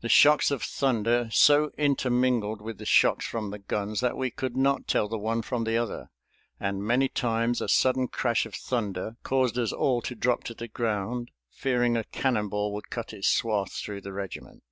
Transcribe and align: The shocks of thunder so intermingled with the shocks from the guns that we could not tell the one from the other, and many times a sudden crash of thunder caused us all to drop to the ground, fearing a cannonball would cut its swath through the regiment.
The 0.00 0.08
shocks 0.08 0.52
of 0.52 0.62
thunder 0.62 1.28
so 1.32 1.72
intermingled 1.76 2.62
with 2.62 2.78
the 2.78 2.86
shocks 2.86 3.26
from 3.26 3.50
the 3.50 3.58
guns 3.58 3.98
that 3.98 4.16
we 4.16 4.30
could 4.30 4.56
not 4.56 4.86
tell 4.86 5.08
the 5.08 5.18
one 5.18 5.42
from 5.42 5.64
the 5.64 5.76
other, 5.76 6.08
and 6.60 6.84
many 6.84 7.08
times 7.08 7.60
a 7.60 7.66
sudden 7.66 8.06
crash 8.06 8.46
of 8.46 8.54
thunder 8.54 9.16
caused 9.24 9.58
us 9.58 9.72
all 9.72 10.02
to 10.02 10.14
drop 10.14 10.44
to 10.44 10.54
the 10.54 10.68
ground, 10.68 11.32
fearing 11.50 11.96
a 11.96 12.04
cannonball 12.04 12.72
would 12.74 12.90
cut 12.90 13.12
its 13.12 13.26
swath 13.26 13.72
through 13.72 14.02
the 14.02 14.12
regiment. 14.12 14.62